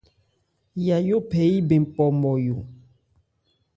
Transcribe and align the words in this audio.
Yayó 0.85 1.17
phɛ 1.29 1.39
yí 1.51 1.57
bɛn 1.67 1.83
phɔ 1.93 2.03
Nmɔyo. 2.13 2.55